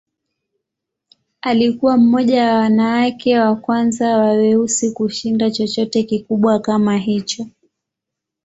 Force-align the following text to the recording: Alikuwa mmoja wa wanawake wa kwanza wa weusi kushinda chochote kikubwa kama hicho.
Alikuwa 1.41 1.97
mmoja 1.97 2.45
wa 2.45 2.53
wanawake 2.59 3.39
wa 3.39 3.55
kwanza 3.55 4.17
wa 4.17 4.31
weusi 4.31 4.91
kushinda 4.91 5.51
chochote 5.51 6.03
kikubwa 6.03 6.59
kama 6.59 6.97
hicho. 6.97 7.47